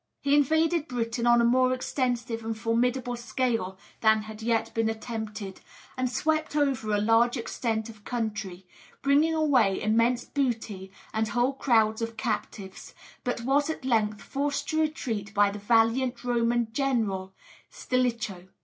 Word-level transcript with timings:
He 0.19 0.33
invaded 0.33 0.87
Britain 0.87 1.27
on 1.27 1.41
a 1.41 1.45
more 1.45 1.71
extensive 1.71 2.43
and 2.43 2.57
formidable 2.57 3.15
scale 3.15 3.77
than 3.99 4.23
had 4.23 4.41
yet 4.41 4.73
been 4.73 4.89
attempted, 4.89 5.61
and 5.95 6.09
swept 6.09 6.55
over 6.55 6.91
a 6.91 6.97
large 6.99 7.37
extent 7.37 7.87
of 7.87 8.03
country, 8.03 8.65
bringing 9.03 9.35
away 9.35 9.79
immense 9.79 10.25
booty 10.25 10.91
and 11.13 11.27
whole 11.27 11.53
crowds 11.53 12.01
of 12.01 12.17
captives, 12.17 12.95
but 13.23 13.41
was 13.41 13.69
at 13.69 13.85
length 13.85 14.23
forced 14.23 14.69
to 14.69 14.81
retreat 14.81 15.35
by 15.35 15.51
the 15.51 15.59
valiant 15.59 16.23
Roman 16.23 16.73
general 16.73 17.35
Stilicho. 17.69 18.47